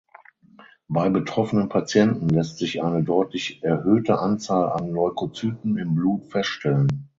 Bei 0.87 1.09
betroffenen 1.09 1.69
Patienten 1.69 2.27
lässt 2.29 2.57
sich 2.57 2.81
eine 2.81 3.03
deutlich 3.03 3.63
erhöhte 3.63 4.17
Anzahl 4.17 4.71
an 4.71 4.89
Leukozyten 4.89 5.77
im 5.77 5.93
Blut 5.93 6.25
feststellen. 6.25 7.07